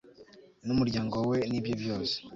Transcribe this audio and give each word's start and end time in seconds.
n'umuryango 0.65 1.15
we, 1.29 1.37
n'ibye 1.51 1.75
byose 1.81 2.15